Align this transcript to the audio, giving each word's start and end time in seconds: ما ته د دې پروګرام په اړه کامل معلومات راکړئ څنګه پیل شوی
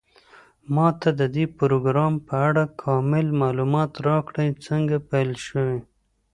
ما 0.73 0.87
ته 1.01 1.09
د 1.19 1.21
دې 1.35 1.45
پروګرام 1.59 2.13
په 2.27 2.35
اړه 2.47 2.63
کامل 2.83 3.25
معلومات 3.41 3.91
راکړئ 4.07 4.49
څنګه 4.65 4.97
پیل 5.09 5.31
شوی 5.45 5.77